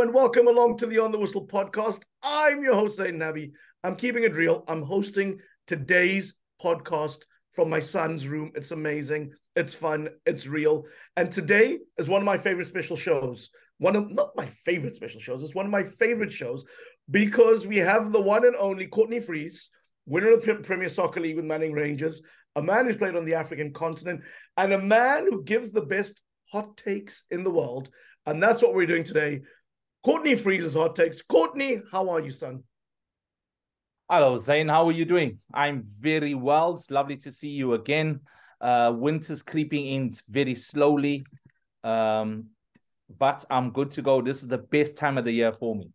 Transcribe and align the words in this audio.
And 0.00 0.12
welcome 0.12 0.48
along 0.48 0.76
to 0.78 0.86
the 0.86 0.98
On 0.98 1.12
the 1.12 1.18
Whistle 1.18 1.46
podcast. 1.46 2.02
I'm 2.20 2.64
your 2.64 2.74
host, 2.74 2.98
Zayn 2.98 3.14
Nabbi. 3.14 3.52
I'm 3.84 3.94
keeping 3.94 4.24
it 4.24 4.34
real. 4.34 4.64
I'm 4.66 4.82
hosting 4.82 5.38
today's 5.68 6.34
podcast 6.60 7.18
from 7.52 7.70
my 7.70 7.78
son's 7.78 8.26
room. 8.26 8.50
It's 8.56 8.72
amazing. 8.72 9.32
It's 9.54 9.72
fun. 9.72 10.08
It's 10.26 10.48
real. 10.48 10.84
And 11.16 11.30
today 11.30 11.78
is 11.96 12.08
one 12.08 12.20
of 12.20 12.26
my 12.26 12.36
favorite 12.36 12.66
special 12.66 12.96
shows. 12.96 13.50
One 13.78 13.94
of 13.94 14.10
not 14.10 14.36
my 14.36 14.46
favorite 14.46 14.96
special 14.96 15.20
shows. 15.20 15.44
It's 15.44 15.54
one 15.54 15.64
of 15.64 15.72
my 15.72 15.84
favorite 15.84 16.32
shows 16.32 16.64
because 17.08 17.64
we 17.64 17.76
have 17.76 18.10
the 18.10 18.20
one 18.20 18.44
and 18.44 18.56
only 18.56 18.88
Courtney 18.88 19.20
Freese, 19.20 19.70
winner 20.06 20.32
of 20.32 20.44
the 20.44 20.56
Premier 20.56 20.88
Soccer 20.88 21.20
League 21.20 21.36
with 21.36 21.44
Manning 21.44 21.72
Rangers, 21.72 22.20
a 22.56 22.62
man 22.62 22.86
who's 22.86 22.96
played 22.96 23.16
on 23.16 23.24
the 23.24 23.34
African 23.34 23.72
continent, 23.72 24.22
and 24.56 24.72
a 24.72 24.78
man 24.78 25.28
who 25.30 25.44
gives 25.44 25.70
the 25.70 25.86
best 25.86 26.20
hot 26.50 26.76
takes 26.76 27.24
in 27.30 27.44
the 27.44 27.50
world. 27.50 27.90
And 28.26 28.42
that's 28.42 28.60
what 28.60 28.74
we're 28.74 28.86
doing 28.86 29.04
today. 29.04 29.42
Courtney 30.04 30.34
Freese's 30.34 30.74
hot 30.74 30.94
takes. 30.94 31.22
Courtney, 31.22 31.80
how 31.90 32.10
are 32.10 32.20
you, 32.20 32.30
son? 32.30 32.62
Hello, 34.10 34.36
Zayn. 34.36 34.68
How 34.68 34.86
are 34.86 34.92
you 34.92 35.06
doing? 35.06 35.38
I'm 35.52 35.84
very 35.98 36.34
well. 36.34 36.74
It's 36.74 36.90
lovely 36.90 37.16
to 37.18 37.32
see 37.32 37.48
you 37.48 37.72
again. 37.72 38.20
Uh, 38.60 38.92
winter's 38.94 39.42
creeping 39.42 39.86
in 39.86 40.12
very 40.28 40.54
slowly, 40.56 41.24
um, 41.82 42.48
but 43.18 43.46
I'm 43.50 43.70
good 43.70 43.92
to 43.92 44.02
go. 44.02 44.20
This 44.20 44.42
is 44.42 44.48
the 44.48 44.58
best 44.58 44.98
time 44.98 45.16
of 45.16 45.24
the 45.24 45.32
year 45.32 45.54
for 45.54 45.74
me. 45.74 45.88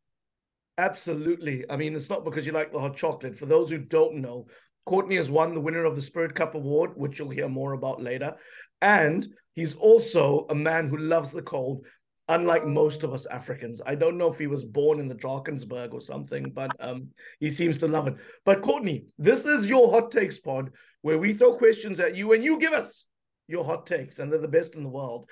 Absolutely. 0.79 1.65
I 1.69 1.77
mean, 1.77 1.95
it's 1.95 2.09
not 2.09 2.25
because 2.25 2.47
you 2.47 2.51
like 2.51 2.71
the 2.71 2.79
hot 2.79 2.95
chocolate. 2.95 3.37
For 3.37 3.45
those 3.45 3.69
who 3.69 3.77
don't 3.77 4.15
know, 4.15 4.47
Courtney 4.87 5.17
has 5.17 5.29
won 5.29 5.53
the 5.53 5.61
winner 5.61 5.85
of 5.85 5.95
the 5.95 6.01
Spirit 6.01 6.33
Cup 6.33 6.55
Award, 6.55 6.93
which 6.95 7.19
you'll 7.19 7.29
hear 7.29 7.47
more 7.47 7.73
about 7.73 8.01
later. 8.01 8.33
And 8.81 9.27
he's 9.53 9.75
also 9.75 10.47
a 10.49 10.55
man 10.55 10.89
who 10.89 10.97
loves 10.97 11.31
the 11.31 11.43
cold 11.43 11.85
unlike 12.29 12.65
most 12.65 13.03
of 13.03 13.11
us 13.11 13.25
Africans. 13.25 13.81
I 13.85 13.95
don't 13.95 14.17
know 14.17 14.31
if 14.31 14.39
he 14.39 14.47
was 14.47 14.63
born 14.63 14.99
in 14.99 15.07
the 15.07 15.15
Drakensberg 15.15 15.93
or 15.93 15.99
something, 15.99 16.51
but 16.51 16.71
um, 16.79 17.09
he 17.39 17.49
seems 17.49 17.79
to 17.79 17.87
love 17.87 18.07
it. 18.07 18.15
But 18.45 18.61
Courtney, 18.61 19.07
this 19.17 19.45
is 19.45 19.69
your 19.69 19.91
hot 19.91 20.11
takes 20.11 20.37
pod 20.37 20.71
where 21.01 21.17
we 21.17 21.33
throw 21.33 21.57
questions 21.57 21.99
at 21.99 22.15
you 22.15 22.31
and 22.33 22.43
you 22.43 22.57
give 22.59 22.73
us 22.73 23.07
your 23.47 23.65
hot 23.65 23.87
takes, 23.87 24.19
and 24.19 24.31
they're 24.31 24.39
the 24.39 24.47
best 24.47 24.75
in 24.75 24.83
the 24.83 24.89
world. 24.89 25.27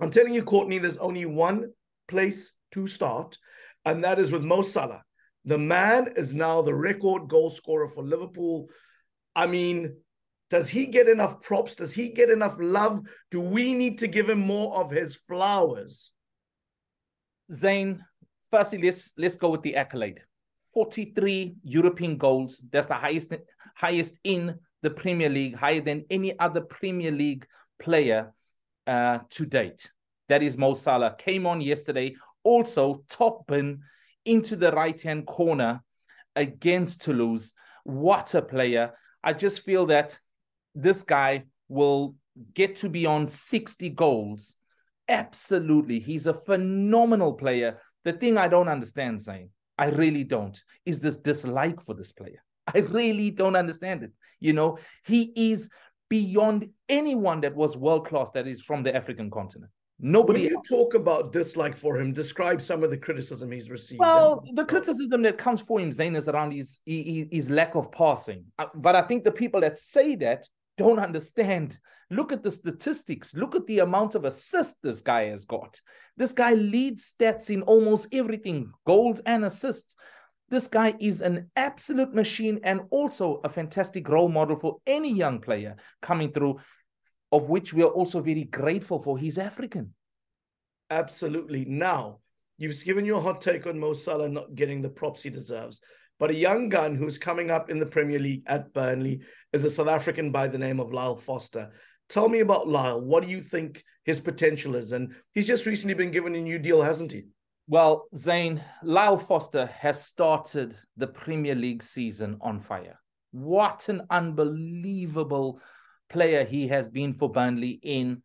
I'm 0.00 0.10
telling 0.10 0.32
you, 0.32 0.42
Courtney, 0.42 0.78
there's 0.78 0.96
only 0.96 1.26
one 1.26 1.72
place 2.08 2.52
to 2.72 2.86
start, 2.86 3.36
and 3.84 4.02
that 4.02 4.18
is 4.18 4.32
with 4.32 4.42
Mo 4.42 4.62
Salah. 4.62 5.04
The 5.44 5.58
man 5.58 6.14
is 6.16 6.32
now 6.32 6.62
the 6.62 6.74
record 6.74 7.28
goal 7.28 7.50
scorer 7.50 7.90
for 7.90 8.02
Liverpool. 8.02 8.68
I 9.36 9.46
mean, 9.46 9.96
does 10.50 10.68
he 10.68 10.86
get 10.86 11.08
enough 11.08 11.40
props? 11.40 11.74
Does 11.74 11.94
he 11.94 12.10
get 12.10 12.30
enough 12.30 12.56
love? 12.58 13.02
Do 13.30 13.40
we 13.40 13.74
need 13.74 13.98
to 13.98 14.06
give 14.06 14.28
him 14.28 14.40
more 14.40 14.76
of 14.76 14.90
his 14.90 15.16
flowers? 15.16 16.12
Zayn, 17.50 18.00
firstly, 18.50 18.82
let's 18.82 19.10
let's 19.16 19.36
go 19.36 19.50
with 19.50 19.62
the 19.62 19.76
accolade. 19.76 20.22
43 20.72 21.54
European 21.62 22.16
goals. 22.16 22.62
That's 22.70 22.88
the 22.88 22.94
highest 22.94 23.34
highest 23.74 24.18
in 24.24 24.58
the 24.82 24.90
Premier 24.90 25.28
League, 25.28 25.56
higher 25.56 25.80
than 25.80 26.04
any 26.10 26.38
other 26.38 26.60
Premier 26.60 27.10
League 27.10 27.46
player 27.78 28.34
uh, 28.86 29.20
to 29.30 29.46
date. 29.46 29.90
That 30.28 30.42
is 30.42 30.58
Mo 30.58 30.74
Salah. 30.74 31.16
Came 31.16 31.46
on 31.46 31.60
yesterday, 31.60 32.16
also 32.42 33.02
top 33.08 33.46
bin 33.46 33.80
into 34.24 34.56
the 34.56 34.72
right 34.72 35.00
hand 35.00 35.26
corner 35.26 35.82
against 36.36 37.02
Toulouse. 37.02 37.52
What 37.84 38.34
a 38.34 38.42
player! 38.42 38.92
I 39.22 39.32
just 39.32 39.60
feel 39.62 39.86
that 39.86 40.18
this 40.74 41.02
guy 41.02 41.44
will 41.68 42.14
get 42.52 42.76
to 42.76 42.88
be 42.88 43.06
on 43.06 43.26
60 43.26 43.90
goals 43.90 44.56
Absolutely. 45.08 46.00
He's 46.00 46.26
a 46.26 46.34
phenomenal 46.34 47.34
player. 47.34 47.78
The 48.04 48.12
thing 48.12 48.38
I 48.38 48.48
don't 48.48 48.68
understand, 48.68 49.22
saying, 49.22 49.50
I 49.78 49.86
really 49.86 50.24
don't, 50.24 50.58
is 50.86 51.00
this 51.00 51.16
dislike 51.16 51.80
for 51.80 51.94
this 51.94 52.12
player. 52.12 52.42
I 52.74 52.78
really 52.78 53.30
don't 53.30 53.56
understand 53.56 54.02
it. 54.02 54.12
You 54.40 54.52
know, 54.52 54.78
he 55.04 55.32
is 55.52 55.68
beyond 56.08 56.68
anyone 56.88 57.40
that 57.42 57.54
was 57.54 57.76
world 57.76 58.06
class 58.06 58.30
that 58.32 58.46
is 58.46 58.62
from 58.62 58.82
the 58.82 58.94
African 58.94 59.30
continent. 59.30 59.70
Nobody. 60.00 60.40
When 60.40 60.50
you 60.50 60.56
else. 60.56 60.68
talk 60.68 60.94
about 60.94 61.32
dislike 61.32 61.76
for 61.76 61.98
him, 61.98 62.12
describe 62.12 62.60
some 62.60 62.82
of 62.82 62.90
the 62.90 62.96
criticism 62.96 63.50
he's 63.52 63.70
received. 63.70 64.00
Well, 64.00 64.42
the 64.54 64.64
criticism 64.64 65.22
that 65.22 65.38
comes 65.38 65.60
for 65.60 65.80
him, 65.80 65.90
Zayn, 65.90 66.16
is 66.16 66.28
around 66.28 66.50
his, 66.50 66.80
his, 66.84 67.26
his 67.30 67.50
lack 67.50 67.74
of 67.74 67.92
passing. 67.92 68.44
Uh, 68.58 68.66
but 68.74 68.96
I 68.96 69.02
think 69.02 69.22
the 69.22 69.32
people 69.32 69.60
that 69.60 69.78
say 69.78 70.16
that 70.16 70.48
don't 70.76 70.98
understand. 70.98 71.78
Look 72.10 72.32
at 72.32 72.42
the 72.42 72.50
statistics. 72.50 73.34
Look 73.34 73.54
at 73.54 73.66
the 73.66 73.80
amount 73.80 74.14
of 74.14 74.24
assists 74.24 74.76
this 74.82 75.00
guy 75.00 75.24
has 75.26 75.44
got. 75.44 75.80
This 76.16 76.32
guy 76.32 76.54
leads 76.54 77.12
stats 77.12 77.50
in 77.50 77.62
almost 77.62 78.08
everything 78.12 78.72
goals 78.86 79.20
and 79.24 79.44
assists. 79.44 79.96
This 80.50 80.66
guy 80.66 80.94
is 81.00 81.22
an 81.22 81.50
absolute 81.56 82.14
machine 82.14 82.60
and 82.62 82.82
also 82.90 83.40
a 83.42 83.48
fantastic 83.48 84.08
role 84.08 84.28
model 84.28 84.56
for 84.56 84.76
any 84.86 85.12
young 85.12 85.40
player 85.40 85.76
coming 86.02 86.32
through, 86.32 86.60
of 87.32 87.48
which 87.48 87.72
we 87.72 87.82
are 87.82 87.88
also 87.88 88.20
very 88.20 88.44
grateful 88.44 88.98
for. 88.98 89.18
He's 89.18 89.38
African. 89.38 89.94
Absolutely. 90.90 91.64
Now, 91.64 92.18
you've 92.58 92.84
given 92.84 93.04
your 93.04 93.22
hot 93.22 93.40
take 93.40 93.66
on 93.66 93.78
Mo 93.78 93.94
Salah 93.94 94.28
not 94.28 94.54
getting 94.54 94.82
the 94.82 94.90
props 94.90 95.22
he 95.22 95.30
deserves. 95.30 95.80
But 96.18 96.30
a 96.30 96.34
young 96.34 96.68
gun 96.68 96.94
who's 96.94 97.18
coming 97.18 97.50
up 97.50 97.70
in 97.70 97.78
the 97.78 97.86
Premier 97.86 98.18
League 98.18 98.44
at 98.46 98.72
Burnley 98.72 99.20
is 99.52 99.64
a 99.64 99.70
South 99.70 99.88
African 99.88 100.30
by 100.30 100.48
the 100.48 100.58
name 100.58 100.78
of 100.78 100.92
Lyle 100.92 101.16
Foster. 101.16 101.72
Tell 102.08 102.28
me 102.28 102.40
about 102.40 102.68
Lyle. 102.68 103.00
What 103.00 103.24
do 103.24 103.30
you 103.30 103.40
think 103.40 103.82
his 104.04 104.20
potential 104.20 104.76
is? 104.76 104.92
And 104.92 105.14
he's 105.32 105.46
just 105.46 105.66
recently 105.66 105.94
been 105.94 106.12
given 106.12 106.34
a 106.34 106.40
new 106.40 106.58
deal, 106.58 106.82
hasn't 106.82 107.12
he? 107.12 107.24
Well, 107.66 108.06
Zayn, 108.14 108.62
Lyle 108.82 109.16
Foster 109.16 109.66
has 109.66 110.04
started 110.04 110.76
the 110.96 111.06
Premier 111.06 111.54
League 111.54 111.82
season 111.82 112.36
on 112.40 112.60
fire. 112.60 113.00
What 113.32 113.88
an 113.88 114.02
unbelievable 114.10 115.60
player 116.08 116.44
he 116.44 116.68
has 116.68 116.88
been 116.88 117.14
for 117.14 117.30
Burnley 117.30 117.80
in 117.82 118.22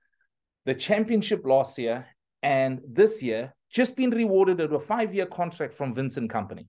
the 0.66 0.76
championship 0.76 1.46
last 1.46 1.80
year 1.80 2.06
and 2.44 2.82
this 2.88 3.24
year, 3.24 3.56
just 3.72 3.96
been 3.96 4.12
rewarded 4.12 4.60
with 4.60 4.74
a 4.74 4.80
five 4.80 5.14
year 5.16 5.26
contract 5.26 5.74
from 5.74 5.96
Vincent 5.96 6.32
Kompany 6.32 6.68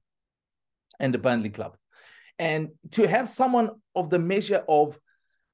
and 1.01 1.13
the 1.13 1.19
Burnley 1.19 1.51
club. 1.51 1.77
And 2.39 2.71
to 2.93 3.09
have 3.09 3.29
someone 3.29 3.71
of 3.95 4.09
the 4.11 4.19
measure 4.19 4.65
of 4.69 4.99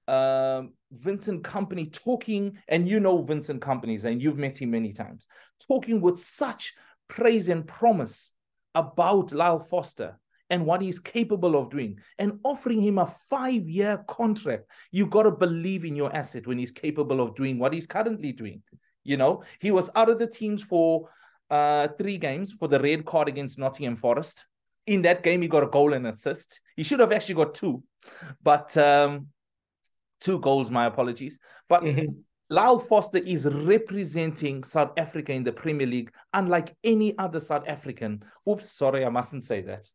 uh, 0.07 0.63
Vincent 0.93 1.43
Kompany 1.43 1.93
talking, 1.93 2.59
and 2.69 2.89
you 2.89 3.01
know 3.01 3.23
Vincent 3.23 3.61
Kompany's, 3.61 4.05
and 4.05 4.23
you've 4.23 4.39
met 4.39 4.59
him 4.59 4.71
many 4.71 4.93
times, 4.93 5.27
talking 5.67 6.01
with 6.01 6.21
such 6.21 6.75
praise 7.09 7.49
and 7.49 7.67
promise 7.67 8.33
about 8.75 9.33
Lyle 9.33 9.59
Foster 9.59 10.19
and 10.49 10.65
what 10.65 10.81
he's 10.81 11.01
capable 11.01 11.57
of 11.57 11.71
doing, 11.71 11.99
and 12.19 12.39
offering 12.45 12.81
him 12.81 12.99
a 12.99 13.07
five 13.29 13.69
year 13.69 14.05
contract. 14.07 14.71
You 14.93 15.07
got 15.07 15.25
to 15.25 15.33
believe 15.33 15.85
in 15.85 15.97
your 15.97 16.15
asset 16.15 16.47
when 16.47 16.59
he's 16.59 16.71
capable 16.71 17.21
of 17.21 17.35
doing 17.35 17.59
what 17.59 17.73
he's 17.73 17.89
currently 17.89 18.31
doing. 18.31 18.63
You 19.03 19.17
know, 19.17 19.43
he 19.61 19.73
was 19.73 19.91
out 19.97 20.09
of 20.09 20.21
the 20.21 20.27
teams 20.29 20.63
for 20.63 21.09
uh, 21.51 21.89
three 21.99 22.19
games 22.19 22.53
for 22.53 22.69
the 22.69 22.81
red 22.81 23.05
card 23.05 23.27
against 23.29 23.59
Nottingham 23.59 23.97
Forest 23.97 24.45
in 24.87 25.03
that 25.03 25.23
game, 25.23 25.43
he 25.43 25.49
got 25.49 25.63
a 25.63 25.69
goal 25.69 25.93
and 25.93 26.07
assist. 26.07 26.61
He 26.77 26.83
should 26.83 27.01
have 27.01 27.13
actually 27.13 27.35
got 27.35 27.55
two, 27.55 27.83
but 28.43 28.77
um, 28.77 29.29
two 30.21 30.39
goals. 30.41 30.71
My 30.71 30.87
apologies. 30.87 31.39
But 31.69 31.83
mm-hmm. 31.83 32.13
Lyle 32.49 32.79
Foster 32.79 33.19
is 33.19 33.45
representing 33.47 34.63
South 34.63 34.93
Africa 34.97 35.33
in 35.33 35.43
the 35.43 35.53
Premier 35.53 35.87
League, 35.87 36.13
unlike 36.33 36.77
any 36.85 37.19
other 37.19 37.41
South 37.41 37.65
African. 37.67 38.23
Oops, 38.49 38.71
sorry, 38.71 39.05
I 39.05 39.09
mustn't 39.09 39.45
say 39.45 39.63
that. 39.63 39.89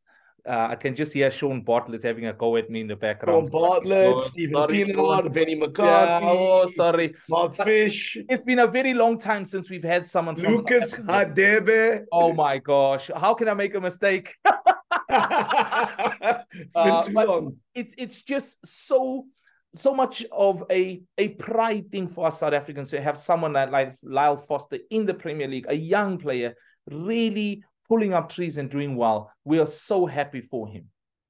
Uh, 0.46 0.70
I 0.72 0.76
can 0.76 0.96
just 0.96 1.14
hear 1.14 1.30
Shaun 1.30 1.62
Bartlett 1.62 2.04
having 2.04 2.26
a 2.26 2.34
go 2.34 2.58
at 2.58 2.70
me 2.70 2.82
in 2.82 2.88
the 2.88 2.96
background. 2.96 3.48
Shaun 3.48 3.62
Bartlett, 3.62 4.16
oh, 4.16 4.20
Steven 4.20 4.56
Pienaar, 4.68 5.32
Benni 5.32 5.56
McCarthy. 5.58 6.26
Yeah, 6.26 6.32
oh, 6.32 6.68
sorry. 6.68 7.14
Mark 7.30 7.56
Fish. 7.56 8.18
It's 8.28 8.44
been 8.44 8.60
a 8.60 8.68
very 8.68 8.96
long 8.96 9.20
time 9.20 9.46
since 9.46 9.70
we've 9.70 9.84
had 9.84 10.08
someone 10.08 10.36
from 10.36 10.56
Lucas 10.56 10.96
Radebe. 10.96 12.06
Oh 12.12 12.34
my 12.34 12.58
gosh. 12.58 13.12
How 13.16 13.36
can 13.36 13.50
I 13.50 13.54
make 13.54 13.76
a 13.76 13.82
mistake? 13.82 14.36
it's 15.10 16.74
been 16.74 16.92
uh, 16.92 17.04
too 17.04 17.14
long. 17.14 17.58
It's 17.74 17.94
it's 17.98 18.22
just 18.22 18.66
so 18.66 19.26
so 19.74 19.94
much 19.94 20.26
of 20.32 20.64
a 20.70 21.02
a 21.18 21.30
pride 21.30 21.90
thing 21.92 22.08
for 22.08 22.28
us 22.28 22.40
South 22.40 22.54
Africans 22.54 22.92
to 22.92 23.02
have 23.02 23.18
someone 23.18 23.54
like, 23.54 23.72
like 23.72 23.96
Lyle 24.04 24.38
Foster 24.38 24.80
in 24.90 25.06
the 25.06 25.14
Premier 25.14 25.48
League, 25.48 25.66
a 25.70 25.76
young 25.76 26.18
player, 26.18 26.56
really 26.90 27.64
pulling 27.88 28.14
up 28.14 28.30
trees 28.30 28.58
and 28.58 28.70
doing 28.70 28.96
well. 28.96 29.32
We 29.46 29.60
are 29.60 29.68
so 29.68 30.06
happy 30.06 30.42
for 30.42 30.68
him. 30.68 30.86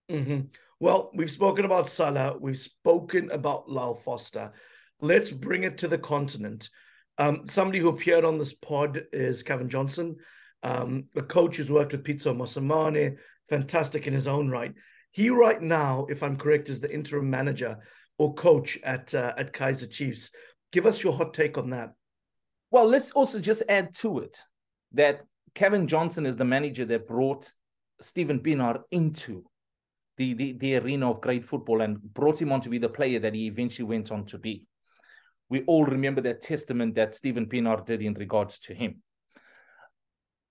Mm-hmm. 0.09 0.41
Well, 0.79 1.11
we've 1.13 1.31
spoken 1.31 1.65
about 1.65 1.89
Salah, 1.89 2.37
we've 2.39 2.57
spoken 2.57 3.29
about 3.31 3.69
Lyle 3.69 3.95
Foster. 3.95 4.51
Let's 4.99 5.31
bring 5.31 5.63
it 5.63 5.77
to 5.79 5.87
the 5.87 5.97
continent. 5.97 6.69
Um, 7.17 7.45
somebody 7.45 7.79
who 7.79 7.89
appeared 7.89 8.25
on 8.25 8.37
this 8.37 8.53
pod 8.53 9.03
is 9.11 9.43
Cavin 9.43 9.67
Johnson, 9.67 10.15
um, 10.63 11.05
the 11.13 11.23
coach 11.23 11.57
who's 11.57 11.71
worked 11.71 11.91
with 11.91 12.03
Pitso 12.03 12.35
Mosimane, 12.35 13.17
fantastic 13.49 14.07
in 14.07 14.13
his 14.13 14.27
own 14.27 14.49
right. 14.49 14.73
He 15.11 15.29
right 15.29 15.61
now, 15.61 16.07
if 16.09 16.23
I'm 16.23 16.37
correct, 16.37 16.69
is 16.69 16.79
the 16.79 16.93
interim 16.93 17.29
manager 17.29 17.77
or 18.17 18.33
coach 18.33 18.79
at 18.83 19.13
uh, 19.13 19.33
at 19.37 19.53
Kaizer 19.53 19.89
Chiefs. 19.89 20.31
Give 20.71 20.85
us 20.85 21.03
your 21.03 21.13
hot 21.13 21.33
take 21.33 21.57
on 21.57 21.71
that. 21.71 21.93
Well, 22.69 22.87
let's 22.87 23.11
also 23.11 23.39
just 23.39 23.63
add 23.67 23.93
to 23.95 24.19
it 24.19 24.37
that 24.93 25.21
Cavin 25.53 25.87
Johnson 25.87 26.25
is 26.25 26.37
the 26.37 26.45
manager 26.45 26.85
that 26.85 27.07
brought 27.07 27.51
Steven 28.01 28.39
Pienaar 28.39 28.81
into 28.91 29.43
the, 30.17 30.33
the, 30.33 30.53
the 30.53 30.75
arena 30.77 31.09
of 31.09 31.21
great 31.21 31.43
football 31.43 31.81
and 31.81 32.01
brought 32.01 32.41
him 32.41 32.51
on 32.51 32.61
to 32.61 32.69
be 32.69 32.77
the 32.77 32.89
player 32.89 33.19
that 33.19 33.33
he 33.33 33.47
eventually 33.47 33.87
went 33.87 34.11
on 34.11 34.25
to 34.25 34.37
be. 34.37 34.67
We 35.49 35.63
all 35.63 35.85
remember 35.85 36.21
that 36.21 36.41
testament 36.41 36.95
that 36.95 37.15
Steven 37.15 37.47
Pienaar 37.47 37.85
did 37.85 38.01
in 38.01 38.13
regards 38.13 38.59
to 38.59 38.73
him. 38.73 39.01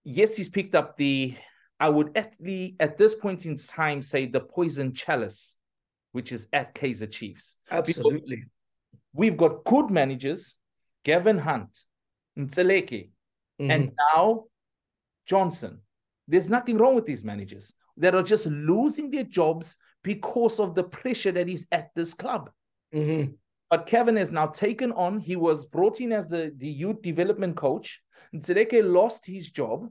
Yes, 0.05 0.37
he's 0.37 0.49
picked 0.49 0.75
up 0.75 0.97
the, 0.97 1.37
I 1.81 1.89
would 1.89 2.17
at 2.17 2.35
the 2.39 2.77
at 2.79 2.99
this 2.99 3.15
point 3.15 3.47
in 3.47 3.57
time 3.57 4.03
say 4.03 4.27
the 4.27 4.41
poison 4.41 4.93
chalice, 4.93 5.57
which 6.13 6.31
is 6.31 6.47
at 6.53 6.75
Kaizer 6.75 7.11
Chiefs. 7.11 7.57
Absolutely. 7.71 8.37
Because 8.37 8.51
we've 9.15 9.37
got 9.37 9.65
good 9.65 9.91
managers, 9.91 10.57
Gavin 11.05 11.39
Hunt, 11.39 11.85
Ntseleke, 12.39 13.09
mm-hmm. 13.61 13.71
and 13.71 13.93
now 14.15 14.45
Johnson. 15.27 15.81
There's 16.29 16.51
nothing 16.51 16.77
wrong 16.77 16.95
with 16.95 17.07
these 17.07 17.25
managers 17.25 17.73
that 17.97 18.15
are 18.15 18.23
just 18.23 18.47
losing 18.47 19.11
their 19.11 19.25
jobs 19.25 19.77
because 20.05 20.61
of 20.61 20.75
the 20.75 20.85
pressure 20.85 21.33
that 21.33 21.49
is 21.49 21.67
at 21.73 21.91
this 21.97 22.15
club. 22.15 22.51
Mm-hmm. 22.95 23.33
But 23.69 23.87
Cavin 23.87 24.17
has 24.17 24.33
now 24.33 24.47
taken 24.47 24.93
on, 24.93 25.19
he 25.19 25.37
was 25.37 25.65
brought 25.65 26.01
in 26.01 26.13
as 26.13 26.29
the, 26.29 26.53
the 26.57 26.69
youth 26.69 27.03
development 27.03 27.57
coach. 27.57 28.01
Ntseleke 28.35 28.83
lost 28.83 29.27
his 29.27 29.51
job, 29.51 29.89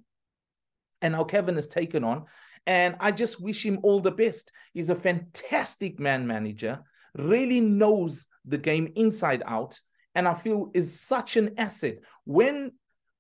and 1.02 1.16
how 1.16 1.24
Cavin 1.24 1.56
has 1.56 1.68
taken 1.68 2.04
on. 2.04 2.26
And 2.66 2.96
I 3.00 3.12
just 3.12 3.42
wish 3.42 3.66
him 3.66 3.80
all 3.84 4.00
the 4.00 4.12
best. 4.12 4.52
He's 4.74 4.90
a 4.90 4.96
fantastic 4.96 6.00
man 6.00 6.28
manager, 6.28 6.82
really 7.16 7.62
knows 7.62 8.28
the 8.46 8.58
game 8.58 8.92
inside 8.96 9.44
out, 9.46 9.80
and 10.16 10.28
I 10.28 10.34
feel 10.34 10.72
is 10.74 11.00
such 11.00 11.38
an 11.38 11.56
asset. 11.58 12.00
When 12.26 12.72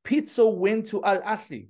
Pitso 0.03 0.53
went 0.55 0.87
to 0.87 1.03
Al 1.03 1.21
Ahly, 1.21 1.69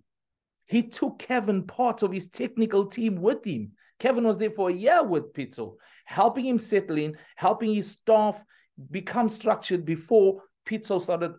he 0.66 0.84
took 0.84 1.20
Cavin 1.20 1.68
part 1.68 2.04
of 2.04 2.12
his 2.12 2.30
technical 2.30 2.86
team 2.86 3.22
with 3.22 3.44
him. 3.46 3.72
Cavin 4.00 4.24
was 4.24 4.38
there 4.38 4.52
for 4.52 4.70
a 4.70 4.74
year 4.74 5.04
with 5.04 5.34
Pitso, 5.34 5.76
helping 6.06 6.46
him 6.46 6.60
settle 6.60 6.98
in, 6.98 7.18
helping 7.36 7.74
his 7.74 7.92
staff 7.92 8.44
become 8.90 9.28
structured 9.30 9.84
before 9.84 10.44
Pitso 10.66 11.02
started, 11.02 11.34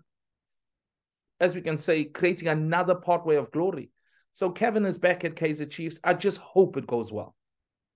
as 1.38 1.55
we 1.55 1.62
can 1.62 1.78
say, 1.78 2.05
creating 2.05 2.49
another 2.49 2.94
pathway 2.94 3.37
of 3.37 3.50
glory. 3.50 3.90
So 4.32 4.50
Cavin 4.50 4.87
is 4.87 4.99
back 4.99 5.25
at 5.25 5.37
Kaizer 5.37 5.69
Chiefs. 5.69 6.00
I 6.05 6.15
just 6.15 6.38
hope 6.38 6.77
it 6.77 6.87
goes 6.87 7.12
well. 7.12 7.35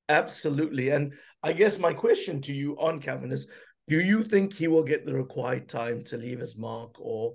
Absolutely. 0.09 0.91
And 0.91 1.15
I 1.43 1.53
guess 1.53 1.79
my 1.79 1.93
question 1.93 2.41
to 2.43 2.53
you 2.53 2.77
on 2.79 3.01
Cavin 3.01 3.33
is 3.33 3.47
do 3.89 4.01
you 4.01 4.25
think 4.25 4.53
he 4.53 4.69
will 4.69 4.83
get 4.83 5.07
the 5.07 5.15
required 5.15 5.69
time 5.69 6.03
to 6.05 6.17
leave 6.17 6.41
his 6.41 6.57
mark, 6.57 6.99
or 6.99 7.35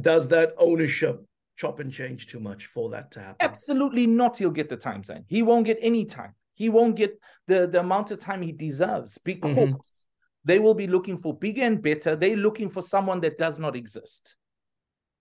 does 0.00 0.28
that 0.28 0.52
ownership 0.58 1.20
chop 1.60 1.78
and 1.78 1.92
change 1.92 2.26
too 2.26 2.40
much 2.40 2.66
for 2.66 2.88
that 2.88 3.10
to 3.10 3.20
happen. 3.20 3.36
Absolutely 3.40 4.06
not. 4.06 4.38
He'll 4.38 4.50
get 4.50 4.70
the 4.70 4.76
time 4.76 5.04
zone. 5.04 5.24
He 5.28 5.42
won't 5.42 5.66
get 5.66 5.78
any 5.82 6.06
time. 6.06 6.34
He 6.54 6.70
won't 6.70 6.96
get 6.96 7.20
the, 7.48 7.66
the 7.66 7.80
amount 7.80 8.10
of 8.10 8.18
time 8.18 8.40
he 8.40 8.52
deserves 8.52 9.18
because 9.18 9.54
mm-hmm. 9.54 9.76
they 10.44 10.58
will 10.58 10.74
be 10.74 10.86
looking 10.86 11.18
for 11.18 11.36
bigger 11.36 11.62
and 11.62 11.82
better. 11.82 12.16
They're 12.16 12.36
looking 12.36 12.70
for 12.70 12.82
someone 12.82 13.20
that 13.20 13.36
does 13.36 13.58
not 13.58 13.76
exist. 13.76 14.36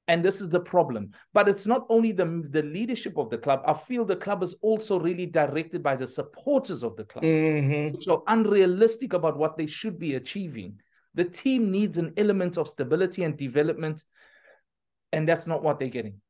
And 0.09 0.25
this 0.25 0.41
is 0.41 0.49
the 0.49 0.59
problem. 0.59 1.11
But 1.35 1.47
it's 1.47 1.67
not 1.67 1.85
only 1.87 2.11
the, 2.11 2.43
the 2.49 2.63
leadership 2.63 3.15
of 3.17 3.29
the 3.29 3.37
club. 3.37 3.61
I 3.65 3.75
feel 3.75 4.03
the 4.03 4.15
club 4.15 4.41
is 4.41 4.55
also 4.63 4.99
really 4.99 5.27
directed 5.27 5.83
by 5.83 5.95
the 5.95 6.07
supporters 6.07 6.83
of 6.83 6.95
the 6.95 7.03
club, 7.03 7.23
mm-hmm. 7.23 7.95
which 7.95 8.07
are 8.07 8.23
unrealistic 8.25 9.13
about 9.13 9.37
what 9.37 9.55
they 9.55 9.67
should 9.67 9.99
be 9.99 10.15
achieving. 10.15 10.79
The 11.13 11.25
team 11.25 11.71
needs 11.71 11.99
an 11.99 12.13
element 12.17 12.57
of 12.57 12.67
stability 12.67 13.23
and 13.23 13.37
development, 13.37 14.03
and 15.13 15.29
that's 15.29 15.45
not 15.45 15.61
what 15.61 15.77
they're 15.77 15.89
getting. 15.89 16.21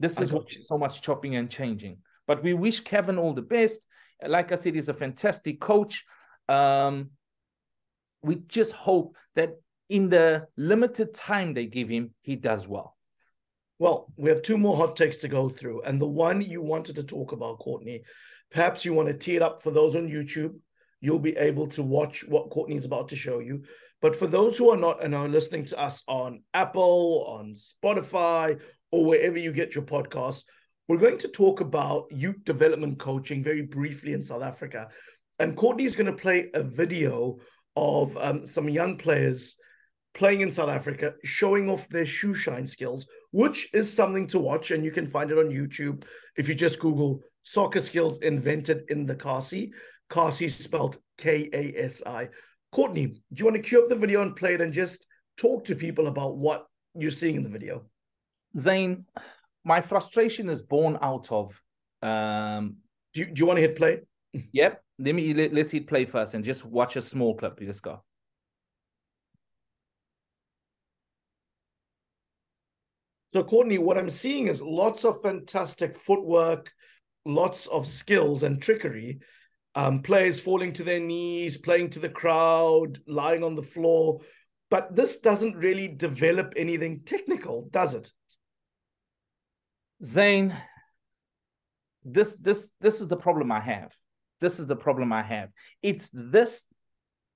This 0.00 0.20
is 0.20 0.34
so 0.66 0.76
much 0.76 1.00
chopping 1.00 1.36
and 1.36 1.48
changing. 1.48 1.98
But 2.26 2.42
we 2.42 2.52
wish 2.54 2.82
Cavin 2.82 3.16
all 3.16 3.32
the 3.32 3.42
best. 3.42 3.86
Like 4.26 4.50
I 4.50 4.56
said, 4.56 4.74
he's 4.74 4.88
a 4.88 4.94
fantastic 4.94 5.60
coach. 5.60 6.04
Um, 6.48 7.10
we 8.22 8.42
just 8.48 8.72
hope 8.72 9.16
that 9.36 9.50
in 9.88 10.08
the 10.08 10.48
limited 10.56 11.14
time 11.14 11.54
they 11.54 11.66
give 11.66 11.88
him, 11.88 12.12
he 12.22 12.34
does 12.34 12.66
well. 12.66 12.96
Well, 13.80 14.12
we 14.18 14.28
have 14.28 14.42
two 14.42 14.58
more 14.58 14.76
hot 14.76 14.94
takes 14.94 15.16
to 15.18 15.28
go 15.28 15.48
through. 15.48 15.80
And 15.82 15.98
the 15.98 16.06
one 16.06 16.42
you 16.42 16.60
wanted 16.60 16.96
to 16.96 17.02
talk 17.02 17.32
about, 17.32 17.60
Courtney, 17.60 18.02
perhaps 18.50 18.84
you 18.84 18.92
want 18.92 19.08
to 19.08 19.14
tee 19.14 19.36
it 19.36 19.42
up 19.42 19.62
for 19.62 19.70
those 19.70 19.96
on 19.96 20.06
YouTube. 20.06 20.52
You'll 21.00 21.18
be 21.18 21.34
able 21.38 21.66
to 21.68 21.82
watch 21.82 22.22
what 22.28 22.50
Courtney 22.50 22.76
is 22.76 22.84
about 22.84 23.08
to 23.08 23.16
show 23.16 23.38
you. 23.38 23.62
But 24.02 24.14
for 24.14 24.26
those 24.26 24.58
who 24.58 24.68
are 24.68 24.76
not 24.76 25.02
and 25.02 25.14
are 25.14 25.28
listening 25.28 25.64
to 25.64 25.80
us 25.80 26.02
on 26.06 26.42
Apple, 26.52 27.24
on 27.26 27.56
Spotify, 27.56 28.60
or 28.92 29.06
wherever 29.06 29.38
you 29.38 29.50
get 29.50 29.74
your 29.74 29.84
podcast, 29.84 30.42
we're 30.86 30.98
going 30.98 31.16
to 31.18 31.28
talk 31.28 31.62
about 31.62 32.04
youth 32.10 32.44
development 32.44 32.98
coaching 32.98 33.42
very 33.42 33.62
briefly 33.62 34.12
in 34.12 34.22
South 34.22 34.42
Africa. 34.42 34.88
And 35.38 35.56
Courtney 35.56 35.84
is 35.84 35.96
going 35.96 36.14
to 36.14 36.22
play 36.22 36.50
a 36.52 36.62
video 36.62 37.38
of 37.76 38.14
um, 38.18 38.44
some 38.44 38.68
young 38.68 38.98
players 38.98 39.56
playing 40.14 40.40
in 40.40 40.52
South 40.52 40.68
Africa, 40.68 41.14
showing 41.24 41.70
off 41.70 41.88
their 41.88 42.06
shoe 42.06 42.34
shine 42.34 42.66
skills, 42.66 43.06
which 43.30 43.72
is 43.72 43.92
something 43.92 44.26
to 44.28 44.38
watch. 44.38 44.70
And 44.70 44.84
you 44.84 44.90
can 44.90 45.06
find 45.06 45.30
it 45.30 45.38
on 45.38 45.48
YouTube 45.48 46.04
if 46.36 46.48
you 46.48 46.54
just 46.54 46.80
Google 46.80 47.20
soccer 47.42 47.80
skills 47.80 48.18
invented 48.18 48.84
in 48.88 49.06
the 49.06 49.14
Kasi. 49.14 49.72
Kasi 50.08 50.48
spelled 50.48 50.98
K 51.18 51.48
A 51.52 51.72
S 51.76 52.02
I. 52.04 52.28
Courtney, 52.72 53.06
do 53.06 53.16
you 53.36 53.44
want 53.44 53.56
to 53.56 53.62
cue 53.62 53.82
up 53.82 53.88
the 53.88 53.96
video 53.96 54.22
and 54.22 54.34
play 54.34 54.54
it 54.54 54.60
and 54.60 54.72
just 54.72 55.06
talk 55.36 55.64
to 55.64 55.74
people 55.74 56.06
about 56.06 56.36
what 56.36 56.66
you're 56.94 57.10
seeing 57.10 57.36
in 57.36 57.42
the 57.42 57.48
video? 57.48 57.84
Zayn, 58.56 59.04
my 59.64 59.80
frustration 59.80 60.48
is 60.48 60.62
born 60.62 60.98
out 61.00 61.30
of. 61.30 61.60
Um, 62.02 62.76
do 63.12 63.20
you, 63.20 63.26
do 63.26 63.40
you 63.40 63.46
want 63.46 63.58
to 63.58 63.62
hit 63.62 63.76
play? 63.76 64.00
Yep. 64.52 64.82
Let 64.98 65.14
me 65.14 65.32
let, 65.34 65.56
us 65.56 65.70
hit 65.70 65.86
play 65.86 66.04
first 66.04 66.34
and 66.34 66.44
just 66.44 66.64
watch 66.64 66.96
a 66.96 67.02
small 67.02 67.34
clip. 67.34 67.58
Let's 67.60 67.80
go. 67.80 68.02
So, 73.30 73.44
Courtney, 73.44 73.78
what 73.78 73.96
I'm 73.96 74.10
seeing 74.10 74.48
is 74.48 74.60
lots 74.60 75.04
of 75.04 75.22
fantastic 75.22 75.96
footwork, 75.96 76.72
lots 77.24 77.68
of 77.68 77.86
skills 77.86 78.42
and 78.42 78.60
trickery. 78.60 79.20
Um, 79.76 80.02
players 80.02 80.40
falling 80.40 80.72
to 80.74 80.82
their 80.82 80.98
knees, 80.98 81.56
playing 81.56 81.90
to 81.90 82.00
the 82.00 82.08
crowd, 82.08 82.98
lying 83.06 83.44
on 83.44 83.54
the 83.54 83.62
floor. 83.62 84.18
But 84.68 84.96
this 84.96 85.20
doesn't 85.20 85.54
really 85.54 85.86
develop 85.86 86.54
anything 86.56 87.02
technical, 87.06 87.68
does 87.70 87.94
it? 87.94 88.10
Zayn, 90.04 90.56
this 92.04 92.34
this 92.34 92.70
this 92.80 93.00
is 93.00 93.06
the 93.06 93.16
problem 93.16 93.52
I 93.52 93.60
have. 93.60 93.92
This 94.40 94.58
is 94.58 94.66
the 94.66 94.74
problem 94.74 95.12
I 95.12 95.22
have. 95.22 95.50
It's 95.84 96.10
this 96.12 96.64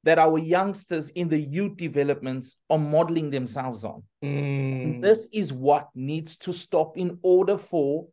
that 0.04 0.18
our 0.18 0.38
youngsters 0.38 1.08
in 1.11 1.28
the 1.28 1.40
youth 1.40 1.76
developments 1.76 2.56
are 2.70 2.78
modeling 2.78 3.30
themselves 3.30 3.84
on. 3.84 4.02
Mm. 4.23 5.00
This 5.00 5.28
is 5.32 5.52
what 5.52 5.88
needs 5.94 6.37
to 6.38 6.52
stop 6.52 6.96
in 6.96 7.18
order 7.23 7.58
for 7.58 8.06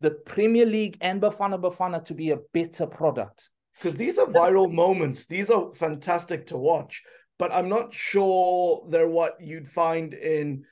the 0.00 0.10
Premier 0.10 0.66
League 0.66 0.96
and 1.00 1.20
Bafana 1.20 1.60
Bafana 1.60 2.04
to 2.06 2.14
be 2.14 2.30
a 2.30 2.38
better 2.52 2.86
product. 2.86 3.50
Because 3.78 3.96
these 3.96 4.18
are 4.18 4.26
viral 4.26 4.72
moments. 4.72 5.26
These 5.26 5.50
are 5.50 5.72
fantastic 5.74 6.46
to 6.46 6.56
watch, 6.56 7.02
but 7.38 7.52
I'm 7.52 7.68
not 7.68 7.92
sure 7.92 8.86
they're 8.90 9.08
what 9.08 9.36
you'd 9.38 9.68
find 9.68 10.14
in 10.14 10.64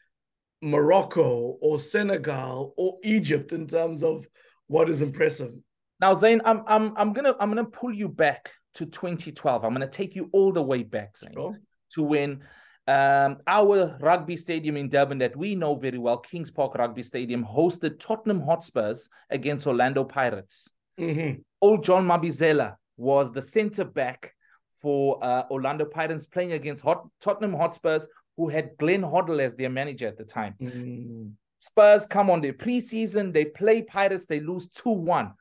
Morocco 0.63 1.59
or 1.61 1.79
Senegal 1.79 2.73
or 2.79 2.99
Egypt 3.03 3.53
in 3.53 3.67
terms 3.67 4.03
of 4.03 4.27
what 4.67 4.89
is 4.89 5.03
impressive. 5.03 5.53
Now, 6.01 6.15
Zayn, 6.15 6.41
I'm 6.47 6.63
I'm 6.67 6.95
I'm 6.97 7.13
gonna 7.13 7.35
I'm 7.39 7.51
gonna 7.51 7.67
pull 7.67 7.95
you 7.95 8.09
back 8.09 8.51
to 8.75 8.87
2012. 8.87 9.65
I'm 9.65 9.73
gonna 9.73 9.87
take 9.87 10.15
you 10.15 10.29
all 10.33 10.53
the 10.53 10.63
way 10.63 10.83
back, 10.83 11.15
Zayn, 11.17 11.35
sure. 11.35 11.59
to 11.93 12.03
when 12.03 12.43
um, 12.87 13.39
our 13.47 13.97
rugby 14.01 14.37
stadium 14.37 14.77
in 14.77 14.89
Durban 14.89 15.19
that 15.19 15.37
we 15.37 15.55
know 15.55 15.75
very 15.75 15.99
well, 15.99 16.19
Kings 16.19 16.51
Park 16.51 16.75
Rugby 16.75 17.03
Stadium, 17.03 17.45
hosted 17.45 17.99
Tottenham 17.99 18.43
Hotspurs 18.43 19.09
against 19.31 19.67
Orlando 19.67 20.05
Pirates. 20.05 20.69
Mm-hmm. 21.01 21.41
Old 21.63 21.83
John 21.83 22.07
Mabizela 22.07 22.77
was 22.97 23.33
the 23.33 23.43
centre 23.43 23.85
back 23.85 24.35
for 24.75 25.19
uh, 25.25 25.45
Orlando 25.51 25.87
Pirates 25.87 26.27
playing 26.27 26.53
against 26.53 26.85
Hot- 26.85 27.09
Tottenham 27.21 27.55
Hotspurs, 27.55 28.07
who 28.37 28.49
had 28.49 28.77
Glenn 28.79 29.03
Hoddle 29.03 29.41
as 29.41 29.55
their 29.55 29.71
manager 29.71 30.07
at 30.07 30.19
the 30.19 30.25
time. 30.25 30.55
Mm. 30.61 31.33
Spurs 31.59 32.05
come 32.05 32.29
on 32.29 32.43
their 32.43 32.53
preseason, 32.53 33.33
they 33.33 33.47
play 33.47 33.81
Pirates, 33.81 34.27
they 34.27 34.41
lose 34.41 34.69
2-1. 34.69 35.33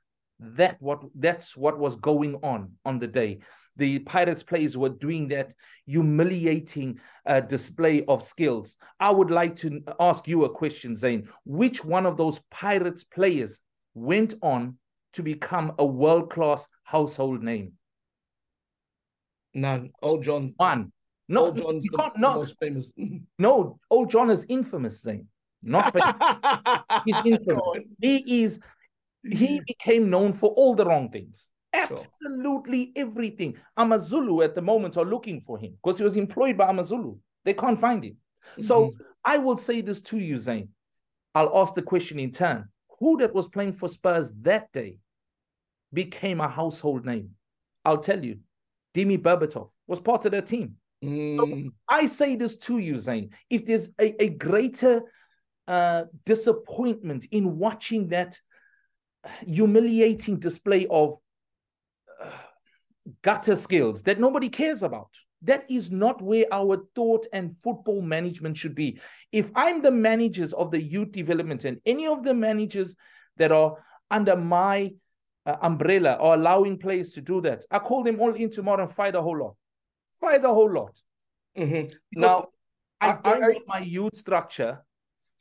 That 0.43 0.77
what 0.81 1.01
that's 1.15 1.55
what 1.55 1.79
was 1.79 1.95
going 1.95 2.35
on 2.43 2.73
on 2.85 2.99
the 2.99 3.07
day. 3.07 3.39
The 3.75 3.99
Pirates 3.99 4.43
players 4.43 4.77
were 4.77 4.89
doing 4.89 5.29
that 5.29 5.53
humiliating 5.87 6.99
uh, 7.25 7.39
display 7.39 8.03
of 8.05 8.21
skills. 8.21 8.77
I 8.99 9.09
would 9.11 9.31
like 9.31 9.55
to 9.57 9.81
ask 9.99 10.27
you 10.27 10.45
a 10.45 10.49
question, 10.49 10.95
Zayn. 10.95 11.27
Which 11.45 11.83
one 11.83 12.05
of 12.05 12.17
those 12.17 12.39
Pirates 12.51 13.03
players 13.03 13.59
went 13.95 14.35
on 14.41 14.77
to 15.13 15.23
become 15.23 15.73
a 15.79 15.85
world 15.85 16.29
class 16.29 16.67
household 16.83 17.41
name? 17.41 17.73
None. 19.53 19.91
Oh, 20.01 20.21
John. 20.21 20.53
One. 20.57 20.91
No, 21.29 21.45
Old 21.45 21.57
John's 21.57 21.83
the, 21.83 22.11
no, 22.17 22.35
most 22.35 22.55
famous. 22.59 22.91
no, 23.39 23.79
Old 23.89 24.09
John 24.11 24.29
is 24.29 24.45
infamous, 24.49 25.03
Zayn. 25.03 25.25
not 25.61 25.91
for 25.93 26.01
his 27.05 27.15
influence. 27.25 27.87
He 27.99 28.43
is 28.43 28.59
he 29.23 29.61
became 29.65 30.09
known 30.09 30.33
for 30.33 30.49
all 30.51 30.75
the 30.75 30.85
wrong 30.85 31.09
things. 31.09 31.49
Absolutely 31.73 32.91
sure. 32.95 33.07
everything. 33.07 33.57
Amazulu 33.77 34.41
at 34.41 34.55
the 34.55 34.61
moment 34.61 34.97
are 34.97 35.05
looking 35.05 35.41
for 35.41 35.57
him 35.57 35.71
because 35.81 35.97
he 35.97 36.03
was 36.03 36.15
employed 36.15 36.57
by 36.57 36.69
Amazulu. 36.69 37.17
They 37.45 37.53
can't 37.53 37.79
find 37.79 38.03
him. 38.03 38.17
Mm-hmm. 38.51 38.61
So 38.63 38.91
I 39.23 39.37
will 39.37 39.57
say 39.57 39.81
this 39.81 40.01
to 40.01 40.19
you, 40.19 40.35
Zayn. 40.35 40.67
I'll 41.33 41.57
ask 41.57 41.73
the 41.73 41.81
question 41.81 42.19
in 42.19 42.31
turn. 42.31 42.69
Who 42.99 43.17
that 43.17 43.33
was 43.33 43.47
playing 43.47 43.73
for 43.73 43.89
Spurs 43.89 44.31
that 44.41 44.71
day 44.71 44.97
became 45.91 46.41
a 46.41 46.47
household 46.47 47.05
name? 47.05 47.31
I'll 47.83 47.97
tell 47.97 48.23
you. 48.23 48.39
Dimi 48.93 49.17
Berbatov 49.17 49.69
was 49.87 49.99
part 49.99 50.25
of 50.25 50.31
their 50.31 50.41
team. 50.41 50.75
Mm. 51.03 51.37
So 51.37 51.71
I 51.89 52.05
say 52.05 52.35
this 52.35 52.57
to 52.59 52.77
you, 52.77 52.95
Zayn. 52.95 53.31
If 53.49 53.65
there's 53.65 53.89
a, 53.99 54.23
a 54.23 54.29
greater 54.29 55.01
uh, 55.67 56.03
disappointment 56.25 57.25
in 57.31 57.57
watching 57.57 58.09
that 58.09 58.39
humiliating 59.45 60.39
display 60.39 60.87
of 60.89 61.17
uh, 62.21 62.29
gutter 63.21 63.55
skills 63.55 64.03
that 64.03 64.19
nobody 64.19 64.49
cares 64.49 64.83
about. 64.83 65.09
That 65.41 65.65
is 65.69 65.91
not 65.91 66.21
where 66.21 66.45
our 66.51 66.85
thought 66.95 67.27
and 67.33 67.57
football 67.57 68.01
management 68.01 68.55
should 68.55 68.75
be. 68.75 68.99
If 69.31 69.51
I'm 69.55 69.81
the 69.81 69.91
managers 69.91 70.53
of 70.53 70.71
the 70.71 70.81
youth 70.81 71.11
development 71.11 71.65
and 71.65 71.79
any 71.85 72.07
of 72.07 72.23
the 72.23 72.33
managers 72.33 72.95
that 73.37 73.51
are 73.51 73.75
under 74.09 74.37
my 74.37 74.93
uh, 75.45 75.57
umbrella 75.61 76.13
or 76.13 76.35
allowing 76.35 76.77
players 76.77 77.09
to 77.11 77.21
do 77.21 77.41
that, 77.41 77.65
I 77.69 77.79
call 77.79 78.03
them 78.03 78.21
all 78.21 78.33
in 78.33 78.51
tomorrow 78.51 78.83
and 78.83 78.91
fight 78.91 79.13
the 79.13 79.21
whole 79.21 79.37
lot. 79.37 79.55
Fight 80.21 80.41
the 80.41 80.53
whole 80.53 80.71
lot. 80.71 81.01
Mm-hmm. 81.57 81.93
Now, 82.13 82.47
I, 83.01 83.09
I 83.09 83.19
don't 83.21 83.43
I, 83.43 83.47
want 83.49 83.67
my 83.67 83.79
youth 83.79 84.15
structure 84.15 84.81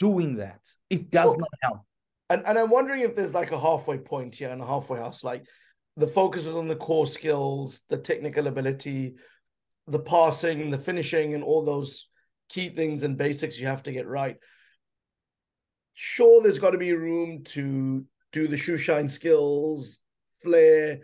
doing 0.01 0.37
that. 0.37 0.61
It 0.91 1.11
does 1.11 1.37
not 1.37 1.49
help. 1.62 1.83
And 2.33 2.47
and 2.47 2.59
I'm 2.59 2.71
wondering 2.71 3.03
if 3.03 3.15
there's 3.15 3.35
like 3.35 3.53
a 3.53 3.61
halfway 3.61 3.99
point 3.99 4.35
here 4.35 4.49
and 4.49 4.62
a 4.62 4.67
halfway 4.67 4.99
house. 4.99 5.23
Like 5.23 5.45
the 5.99 6.07
focus 6.07 6.47
is 6.47 6.57
on 6.57 6.67
the 6.67 6.77
core 6.77 7.07
skills, 7.07 7.81
the 7.91 7.99
technical 7.99 8.47
ability, 8.47 9.17
the 9.87 9.99
passing, 9.99 10.71
the 10.71 10.79
finishing, 10.79 11.35
and 11.35 11.45
all 11.45 11.62
those 11.62 12.09
key 12.49 12.71
things 12.71 13.03
and 13.03 13.19
basics 13.19 13.61
you 13.61 13.67
have 13.67 13.83
to 13.83 13.93
get 13.93 14.07
right. 14.07 14.37
Sure, 15.93 16.43
there's 16.43 16.59
got 16.59 16.71
to 16.71 16.79
be 16.79 16.95
room 16.95 17.45
to 17.45 18.07
do 18.33 18.49
the 18.49 18.57
shoe 18.57 18.79
shine 18.79 19.11
skills, 19.11 19.99
flair, 20.43 21.01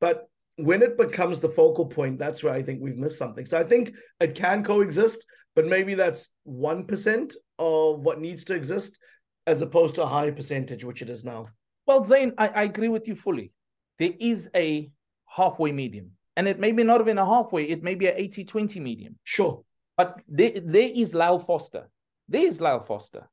but 0.00 0.28
when 0.56 0.82
it 0.82 0.98
becomes 0.98 1.38
the 1.38 1.48
focal 1.48 1.86
point, 1.86 2.18
that's 2.18 2.42
where 2.42 2.52
I 2.52 2.60
think 2.60 2.80
we've 2.82 2.96
missed 2.96 3.18
something. 3.18 3.46
So 3.46 3.56
I 3.56 3.62
think 3.62 3.94
it 4.18 4.34
can 4.34 4.64
coexist, 4.64 5.24
but 5.54 5.66
maybe 5.66 5.94
that's 5.94 6.28
1% 6.48 7.34
of 7.60 8.00
what 8.00 8.20
needs 8.20 8.42
to 8.44 8.56
exist 8.56 8.98
as 9.46 9.62
opposed 9.62 9.94
to 9.96 10.02
a 10.02 10.06
high 10.06 10.30
percentage, 10.30 10.84
which 10.84 11.02
it 11.02 11.10
is 11.10 11.24
now. 11.24 11.48
Well, 11.86 12.04
Zayn, 12.04 12.32
I, 12.38 12.48
I 12.48 12.62
agree 12.64 12.88
with 12.88 13.08
you 13.08 13.14
fully. 13.14 13.52
There 13.98 14.12
is 14.18 14.48
a 14.54 14.90
halfway 15.26 15.72
medium, 15.72 16.12
and 16.36 16.46
it 16.46 16.58
may 16.58 16.72
be 16.72 16.84
not 16.84 17.00
even 17.00 17.18
a 17.18 17.26
halfway, 17.26 17.64
it 17.64 17.82
may 17.82 17.94
be 17.94 18.06
an 18.06 18.14
80 18.16 18.44
20 18.44 18.80
medium. 18.80 19.18
Sure. 19.24 19.62
But 19.96 20.20
there, 20.28 20.52
there 20.64 20.90
is 20.94 21.14
Lyle 21.14 21.38
Foster. 21.38 21.90
There 22.28 22.42
is 22.42 22.60
Lyle 22.60 22.80
Foster. 22.80 23.28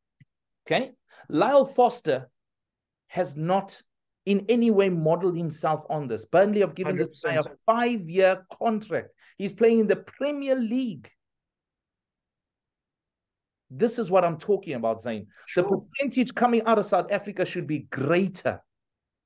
Okay. 0.65 0.91
Lyle 1.29 1.65
Foster 1.65 2.29
has 3.07 3.35
not 3.35 3.81
in 4.25 4.45
any 4.49 4.69
way 4.69 4.89
modeled 4.89 5.37
himself 5.37 5.85
on 5.89 6.07
this. 6.07 6.25
Burnley 6.25 6.59
have 6.59 6.75
given 6.75 6.97
100%. 6.97 6.99
this 6.99 7.21
guy 7.23 7.35
a 7.35 7.43
five 7.65 8.09
year 8.09 8.45
contract. 8.51 9.09
He's 9.37 9.53
playing 9.53 9.79
in 9.79 9.87
the 9.87 9.95
Premier 9.95 10.55
League. 10.55 11.09
This 13.69 13.99
is 13.99 14.09
what 14.09 14.25
I'm 14.25 14.37
talking 14.37 14.73
about, 14.73 15.03
Zayn. 15.03 15.27
Sure. 15.45 15.63
The 15.63 15.69
percentage 15.69 16.33
coming 16.33 16.63
out 16.65 16.79
of 16.79 16.85
South 16.85 17.11
Africa 17.11 17.45
should 17.45 17.67
be 17.67 17.79
greater. 17.79 18.61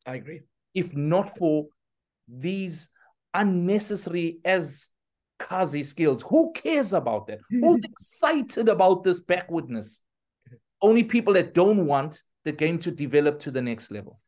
I 0.05 0.15
agree. 0.15 0.41
If 0.73 0.95
not 0.95 1.37
for 1.37 1.67
these 2.27 2.89
unnecessary 3.33 4.39
as 4.43 4.89
Kasi 5.39 5.83
skills. 5.83 6.23
Who 6.23 6.51
cares 6.53 6.93
about 6.93 7.27
that? 7.27 7.39
Who's 7.49 7.83
excited 7.83 8.69
about 8.69 9.03
this 9.03 9.19
backwardness? 9.19 10.01
Only 10.81 11.03
people 11.03 11.33
that 11.33 11.53
don't 11.53 11.85
want 11.85 12.21
the 12.45 12.51
game 12.51 12.79
to 12.79 12.91
develop 12.91 13.39
to 13.41 13.51
the 13.51 13.61
next 13.61 13.91
level. 13.91 14.19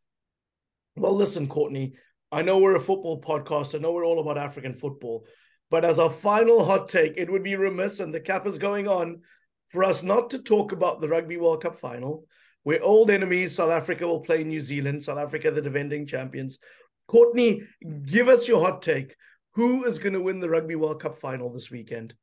Well, 0.95 1.15
listen, 1.15 1.47
Courtney, 1.47 1.95
I 2.31 2.41
know 2.41 2.59
we're 2.59 2.75
a 2.75 2.81
football 2.81 3.21
podcast. 3.21 3.75
I 3.75 3.79
know 3.79 3.91
we're 3.91 4.05
all 4.05 4.19
about 4.19 4.37
African 4.37 4.73
football. 4.73 5.25
But 5.69 5.83
as 5.83 5.97
a 5.97 6.09
final 6.09 6.63
hot 6.63 6.87
take, 6.89 7.13
it 7.17 7.29
would 7.29 7.43
be 7.43 7.55
remiss, 7.55 7.99
and 7.99 8.13
the 8.13 8.19
cap 8.19 8.45
is 8.45 8.57
going 8.59 8.87
on, 8.87 9.21
for 9.69 9.83
us 9.83 10.03
not 10.03 10.29
to 10.31 10.41
talk 10.41 10.71
about 10.71 11.01
the 11.01 11.07
Rugby 11.07 11.37
World 11.37 11.61
Cup 11.61 11.75
final. 11.75 12.25
We're 12.63 12.81
old 12.81 13.11
enemies. 13.11 13.55
South 13.55 13.71
Africa 13.71 14.07
will 14.07 14.21
play 14.21 14.43
New 14.43 14.59
Zealand. 14.59 15.03
South 15.03 15.19
Africa, 15.19 15.51
the 15.51 15.61
defending 15.61 16.05
champions. 16.05 16.59
Courtney, 17.07 17.61
give 18.05 18.27
us 18.27 18.47
your 18.47 18.61
hot 18.61 18.81
take. 18.81 19.15
Who 19.53 19.85
is 19.85 19.99
going 19.99 20.13
to 20.13 20.21
win 20.21 20.39
the 20.39 20.49
Rugby 20.49 20.75
World 20.75 21.01
Cup 21.01 21.17
final 21.17 21.51
this 21.53 21.69
weekend? 21.69 22.13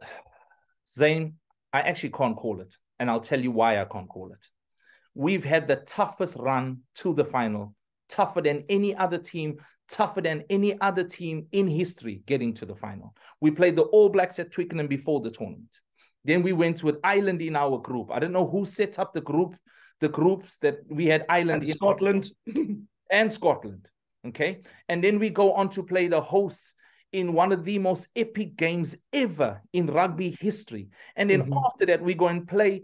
Zayn, 0.88 1.34
I 1.72 1.80
actually 1.80 2.10
can't 2.10 2.36
call 2.36 2.60
it. 2.60 2.76
And 2.98 3.10
I'll 3.10 3.20
tell 3.20 3.40
you 3.40 3.50
why 3.50 3.80
I 3.80 3.84
can't 3.84 4.08
call 4.08 4.32
it. 4.32 4.46
We've 5.14 5.44
had 5.44 5.68
the 5.68 5.76
toughest 5.76 6.36
run 6.38 6.80
to 6.96 7.14
the 7.14 7.24
final, 7.24 7.74
tougher 8.08 8.40
than 8.40 8.64
any 8.68 8.94
other 8.94 9.18
team, 9.18 9.58
tougher 9.88 10.20
than 10.20 10.44
any 10.50 10.80
other 10.80 11.04
team 11.04 11.46
in 11.52 11.68
history 11.68 12.22
getting 12.26 12.54
to 12.54 12.66
the 12.66 12.74
final. 12.74 13.14
We 13.40 13.50
played 13.50 13.76
the 13.76 13.82
All 13.82 14.08
Blacks 14.08 14.38
at 14.38 14.50
Twickenham 14.50 14.86
before 14.86 15.20
the 15.20 15.30
tournament. 15.30 15.80
Then 16.26 16.42
we 16.42 16.52
went 16.52 16.82
with 16.82 16.98
Ireland 17.04 17.40
in 17.40 17.54
our 17.56 17.78
group. 17.78 18.10
I 18.10 18.18
don't 18.18 18.32
know 18.32 18.48
who 18.48 18.64
set 18.64 18.98
up 18.98 19.14
the 19.14 19.20
group, 19.20 19.56
the 20.00 20.08
groups 20.08 20.58
that 20.58 20.80
we 20.88 21.06
had 21.06 21.24
Ireland 21.28 21.62
and 21.62 21.70
in 21.70 21.76
Scotland 21.76 22.30
and 23.10 23.32
Scotland. 23.32 23.88
Okay. 24.26 24.60
And 24.88 25.02
then 25.02 25.20
we 25.20 25.30
go 25.30 25.52
on 25.52 25.68
to 25.70 25.84
play 25.84 26.08
the 26.08 26.20
hosts 26.20 26.74
in 27.12 27.32
one 27.32 27.52
of 27.52 27.64
the 27.64 27.78
most 27.78 28.08
epic 28.16 28.56
games 28.56 28.96
ever 29.12 29.62
in 29.72 29.86
rugby 29.86 30.36
history. 30.40 30.88
And 31.14 31.30
then 31.30 31.42
mm-hmm. 31.42 31.58
after 31.64 31.86
that, 31.86 32.02
we 32.02 32.14
go 32.14 32.26
and 32.26 32.46
play 32.46 32.82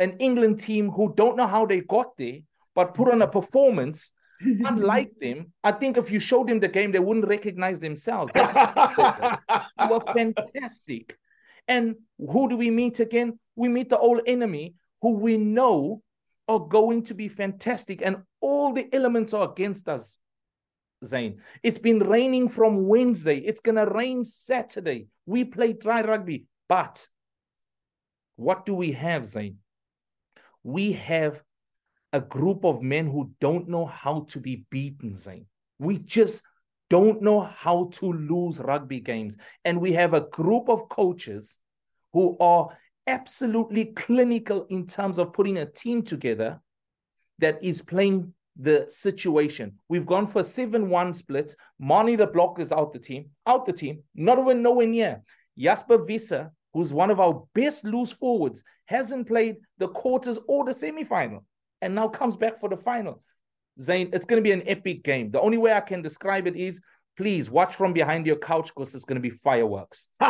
an 0.00 0.16
England 0.18 0.58
team 0.58 0.90
who 0.90 1.14
don't 1.14 1.36
know 1.36 1.46
how 1.46 1.66
they 1.66 1.80
got 1.82 2.16
there, 2.16 2.40
but 2.74 2.94
put 2.94 3.12
on 3.12 3.22
a 3.22 3.28
performance 3.28 4.12
unlike 4.40 5.12
them. 5.20 5.52
I 5.62 5.72
think 5.72 5.96
if 5.96 6.10
you 6.10 6.18
showed 6.18 6.48
them 6.48 6.58
the 6.58 6.68
game, 6.68 6.90
they 6.90 6.98
wouldn't 6.98 7.28
recognize 7.28 7.78
themselves. 7.78 8.32
That's 8.32 8.52
were 9.90 10.00
fantastic. 10.12 11.16
And 11.70 11.94
who 12.18 12.48
do 12.48 12.56
we 12.56 12.68
meet 12.68 12.98
again? 12.98 13.38
We 13.54 13.68
meet 13.68 13.88
the 13.88 13.98
old 13.98 14.22
enemy 14.26 14.74
who 15.00 15.14
we 15.14 15.36
know 15.36 16.02
are 16.48 16.58
going 16.58 17.04
to 17.04 17.14
be 17.14 17.28
fantastic, 17.28 18.02
and 18.04 18.24
all 18.40 18.72
the 18.72 18.92
elements 18.92 19.32
are 19.32 19.48
against 19.48 19.88
us. 19.88 20.16
Zayn, 21.04 21.38
it's 21.62 21.78
been 21.78 22.00
raining 22.00 22.48
from 22.48 22.88
Wednesday. 22.88 23.38
It's 23.38 23.60
gonna 23.60 23.86
rain 23.86 24.24
Saturday. 24.24 25.06
We 25.26 25.44
play 25.44 25.72
dry 25.72 26.02
rugby, 26.02 26.46
but 26.68 27.06
what 28.34 28.66
do 28.66 28.74
we 28.74 28.90
have, 28.92 29.22
Zayn? 29.22 29.54
We 30.64 30.92
have 30.92 31.40
a 32.12 32.20
group 32.20 32.64
of 32.64 32.82
men 32.82 33.06
who 33.06 33.30
don't 33.40 33.68
know 33.68 33.86
how 33.86 34.26
to 34.30 34.40
be 34.40 34.64
beaten, 34.70 35.14
Zayn. 35.14 35.44
We 35.78 35.98
just 35.98 36.42
don't 36.90 37.22
know 37.22 37.40
how 37.40 37.88
to 37.92 38.12
lose 38.12 38.58
rugby 38.58 39.00
games. 39.00 39.36
And 39.64 39.80
we 39.80 39.92
have 39.92 40.12
a 40.12 40.28
group 40.28 40.68
of 40.68 40.88
coaches 40.88 41.56
who 42.12 42.36
are 42.38 42.68
absolutely 43.06 43.86
clinical 43.86 44.66
in 44.70 44.86
terms 44.86 45.18
of 45.18 45.32
putting 45.32 45.58
a 45.58 45.66
team 45.66 46.02
together 46.02 46.60
that 47.38 47.62
is 47.62 47.82
playing 47.82 48.32
the 48.56 48.86
situation. 48.88 49.78
We've 49.88 50.06
gone 50.06 50.26
for 50.26 50.44
7 50.44 50.88
1 50.88 51.12
split. 51.14 51.56
Manie 51.78 52.16
Libbok 52.16 52.58
is 52.58 52.72
out 52.72 52.92
the 52.92 52.98
team, 52.98 53.30
out 53.46 53.66
the 53.66 53.72
team, 53.72 54.02
not 54.14 54.38
even 54.38 54.62
nowhere 54.62 54.86
near. 54.86 55.22
Jasper 55.58 55.98
Wiese, 55.98 56.48
who's 56.72 56.92
one 56.92 57.10
of 57.10 57.20
our 57.20 57.44
best 57.54 57.84
loose 57.84 58.12
forwards, 58.12 58.62
hasn't 58.86 59.26
played 59.26 59.56
the 59.78 59.88
quarters 59.88 60.38
or 60.46 60.64
the 60.64 60.74
semi 60.74 61.04
final 61.04 61.44
and 61.80 61.94
now 61.94 62.08
comes 62.08 62.36
back 62.36 62.58
for 62.58 62.68
the 62.68 62.76
final. 62.76 63.22
Zayn, 63.80 64.14
it's 64.14 64.26
going 64.26 64.42
to 64.42 64.46
be 64.46 64.52
an 64.52 64.62
epic 64.66 65.02
game. 65.02 65.30
The 65.30 65.40
only 65.40 65.58
way 65.58 65.72
I 65.72 65.80
can 65.80 66.02
describe 66.02 66.46
it 66.46 66.56
is 66.56 66.80
please 67.20 67.50
watch 67.50 67.74
from 67.74 67.92
behind 67.92 68.26
your 68.26 68.36
couch 68.36 68.68
because 68.74 68.94
it's 68.94 69.04
going 69.04 69.20
to 69.22 69.28
be 69.28 69.36
fireworks. 69.44 70.08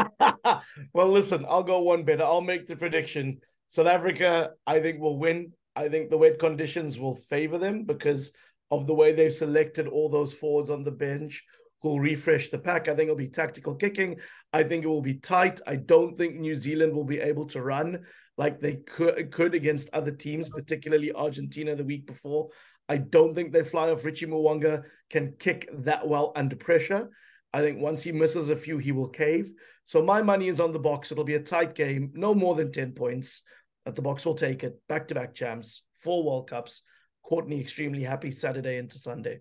well, 0.93 1.09
listen, 1.09 1.47
I'll 1.49 1.63
go 1.63 1.83
one 1.83 2.03
better. 2.03 2.25
I'll 2.25 2.41
make 2.41 2.67
the 2.67 2.75
prediction. 2.75 3.39
South 3.69 3.87
Africa, 3.87 4.51
I 4.67 4.81
think, 4.81 5.01
will 5.01 5.17
win. 5.17 5.53
I 5.77 5.89
think 5.89 6.11
the 6.11 6.19
wet 6.19 6.41
conditions 6.41 6.99
will 6.99 7.15
favor 7.15 7.59
them 7.59 7.85
because 7.85 8.33
of 8.73 8.89
the 8.89 8.95
way 8.95 9.13
they've 9.13 9.33
selected 9.33 9.87
all 9.87 10.09
those 10.09 10.35
forwards 10.35 10.69
on 10.69 10.83
the 10.83 10.91
bench 10.91 11.45
who'll 11.81 12.01
refresh 12.01 12.49
the 12.49 12.59
pack. 12.59 12.89
I 12.89 12.97
think 12.97 13.03
it'll 13.03 13.15
be 13.15 13.29
tactical 13.29 13.77
kicking. 13.77 14.17
I 14.53 14.65
think 14.65 14.83
it 14.83 14.89
will 14.89 15.01
be 15.01 15.15
tight. 15.15 15.61
I 15.69 15.77
don't 15.77 16.19
think 16.19 16.35
New 16.35 16.57
Zealand 16.57 16.93
will 16.93 17.05
be 17.05 17.21
able 17.21 17.47
to 17.51 17.63
run 17.63 18.01
like 18.37 18.59
they 18.59 18.79
could, 18.79 19.31
could 19.31 19.55
against 19.55 19.91
other 19.93 20.11
teams, 20.11 20.49
particularly 20.49 21.13
Argentina 21.13 21.77
the 21.77 21.85
week 21.85 22.05
before. 22.05 22.49
I 22.91 22.97
don't 22.97 23.37
think 23.37 23.53
they 23.53 23.63
fly 23.63 23.89
off 23.89 24.05
Richie 24.05 24.27
Mo'unga 24.27 24.83
can 25.11 25.35
kick 25.39 25.69
that 25.85 26.09
well 26.09 26.33
under 26.35 26.57
pressure. 26.57 27.09
I 27.53 27.61
think 27.61 27.79
once 27.79 28.03
he 28.03 28.11
misses 28.11 28.51
a 28.51 28.57
few, 28.57 28.79
he 28.79 28.91
will 28.91 29.09
cave. 29.09 29.53
So 29.85 30.03
my 30.03 30.23
money 30.23 30.49
is 30.49 30.59
on 30.59 30.73
the 30.73 30.81
Boks. 30.81 31.13
It'll 31.13 31.23
be 31.23 31.37
a 31.37 31.41
tight 31.41 31.77
game, 31.77 32.11
no 32.15 32.35
more 32.35 32.57
than 32.57 32.73
10 32.73 32.93
points. 32.93 33.45
that 33.85 33.95
the 33.95 34.03
Boks 34.03 34.27
will 34.27 34.35
take 34.35 34.65
it. 34.65 34.81
Back 34.89 35.07
to 35.09 35.15
back 35.15 35.35
champs, 35.35 35.83
four 35.95 36.25
World 36.25 36.51
Cups. 36.51 36.83
Courtney 37.23 37.61
extremely 37.61 38.03
happy 38.03 38.33
Saturday 38.33 38.79
into 38.79 38.99
Sunday. 38.99 39.41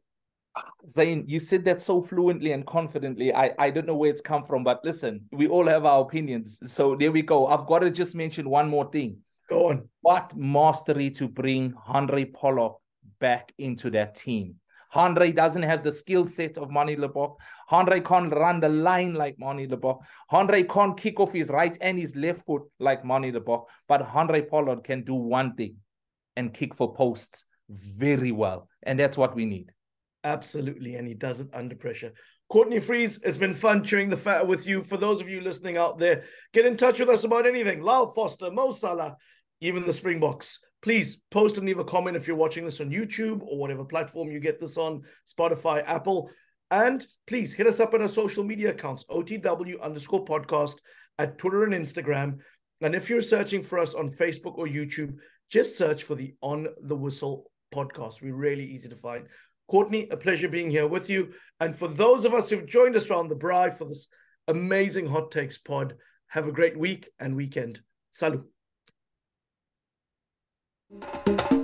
Zayn, 0.87 1.23
you 1.27 1.39
said 1.39 1.65
that 1.65 1.81
so 1.81 2.03
fluently 2.03 2.51
and 2.51 2.67
confidently. 2.67 3.33
I, 3.33 3.51
I 3.57 3.71
don't 3.71 3.87
know 3.87 3.95
where 3.95 4.11
it's 4.11 4.21
come 4.21 4.45
from, 4.45 4.63
but 4.63 4.85
listen, 4.85 5.21
we 5.31 5.47
all 5.47 5.65
have 5.65 5.85
our 5.85 6.01
opinions. 6.01 6.59
So 6.71 6.95
there 6.95 7.11
we 7.11 7.23
go. 7.23 7.47
I've 7.47 7.65
got 7.65 7.79
to 7.79 7.89
just 7.89 8.13
mention 8.13 8.47
one 8.47 8.69
more 8.69 8.91
thing. 8.91 9.17
Go 9.49 9.69
on. 9.69 9.89
What 10.01 10.37
mastery 10.37 11.09
to 11.11 11.27
bring 11.27 11.73
Handré 11.73 12.31
Pollard 12.31 12.73
back 13.19 13.51
into 13.57 13.89
that 13.91 14.15
team. 14.15 14.55
Handré 14.93 15.35
doesn't 15.35 15.63
have 15.63 15.83
the 15.83 15.91
skill 15.91 16.25
set 16.25 16.57
of 16.57 16.71
Manie 16.71 16.95
Libbok. 16.95 17.35
Handré 17.71 18.03
can't 18.03 18.33
run 18.33 18.59
the 18.59 18.69
line 18.69 19.13
like 19.13 19.35
Manie 19.37 19.67
Libbok. 19.67 19.99
Handré 20.31 20.67
can't 20.67 20.97
kick 20.97 21.19
off 21.19 21.31
his 21.31 21.49
right 21.49 21.77
and 21.79 21.97
his 21.99 22.15
left 22.15 22.43
foot 22.45 22.63
like 22.79 23.05
Manie 23.05 23.31
Libbok. 23.31 23.65
But 23.87 24.07
Handré 24.07 24.49
Pollard 24.49 24.83
can 24.83 25.03
do 25.03 25.13
one 25.13 25.53
thing 25.55 25.75
and 26.35 26.53
kick 26.53 26.73
for 26.73 26.93
posts 26.93 27.45
very 27.69 28.31
well. 28.31 28.67
And 28.81 28.99
that's 28.99 29.17
what 29.17 29.35
we 29.35 29.45
need. 29.45 29.71
Absolutely. 30.23 30.95
And 30.95 31.07
he 31.07 31.13
does 31.13 31.39
it 31.39 31.49
under 31.53 31.75
pressure. 31.75 32.13
Courtney 32.49 32.79
Freese, 32.79 33.19
it's 33.23 33.37
been 33.37 33.53
fun 33.53 33.83
chewing 33.83 34.09
the 34.09 34.17
fat 34.17 34.47
with 34.47 34.65
you. 34.65 34.81
For 34.81 34.97
those 34.97 35.21
of 35.21 35.29
you 35.29 35.39
listening 35.39 35.77
out 35.77 35.99
there, 35.99 36.23
get 36.51 36.65
in 36.65 36.77
touch 36.77 36.99
with 36.99 37.09
us 37.09 37.23
about 37.23 37.45
anything. 37.45 37.81
Lyle 37.81 38.07
Foster, 38.07 38.49
Mo 38.49 38.71
Salah, 38.71 39.17
even 39.61 39.85
the 39.85 39.93
Springboks. 39.93 40.59
Please 40.81 41.21
post 41.29 41.57
and 41.57 41.67
leave 41.67 41.79
a 41.79 41.83
comment 41.83 42.15
if 42.15 42.27
you're 42.27 42.37
watching 42.37 42.65
this 42.65 42.79
on 42.79 42.89
YouTube 42.89 43.41
or 43.43 43.57
whatever 43.57 43.83
platform 43.83 44.31
you 44.31 44.39
get 44.39 44.59
this 44.59 44.77
on, 44.77 45.01
Spotify, 45.27 45.83
Apple. 45.85 46.29
And 46.71 47.05
please 47.27 47.53
hit 47.53 47.67
us 47.67 47.79
up 47.79 47.93
on 47.93 48.01
our 48.01 48.07
social 48.07 48.43
media 48.43 48.69
accounts, 48.69 49.03
OTW 49.09 49.81
underscore 49.81 50.23
podcast 50.23 50.77
at 51.17 51.37
Twitter 51.37 51.63
and 51.63 51.73
Instagram. 51.73 52.37
And 52.81 52.95
if 52.95 53.09
you're 53.09 53.21
searching 53.21 53.63
for 53.63 53.79
us 53.79 53.93
on 53.93 54.09
Facebook 54.09 54.57
or 54.57 54.67
YouTube, 54.67 55.15
just 55.49 55.77
search 55.77 56.03
for 56.03 56.15
the 56.15 56.33
On 56.41 56.67
the 56.83 56.95
Whistle 56.95 57.51
podcast. 57.73 58.21
We're 58.21 58.35
really 58.35 58.65
easy 58.65 58.87
to 58.89 58.95
find. 58.95 59.25
Courtney, 59.67 60.07
a 60.11 60.17
pleasure 60.17 60.47
being 60.47 60.69
here 60.69 60.87
with 60.87 61.09
you. 61.09 61.33
And 61.59 61.75
for 61.75 61.87
those 61.87 62.25
of 62.25 62.33
us 62.33 62.49
who've 62.49 62.65
joined 62.65 62.95
us 62.95 63.09
around 63.09 63.29
the 63.29 63.35
braai 63.35 63.77
for 63.77 63.85
this 63.85 64.07
amazing 64.47 65.07
Hot 65.07 65.31
Takes 65.31 65.57
pod, 65.57 65.95
have 66.27 66.47
a 66.47 66.51
great 66.51 66.77
week 66.77 67.09
and 67.19 67.35
weekend. 67.35 67.81
Salut. 68.11 68.58
Thank 70.91 71.51
you. 71.51 71.58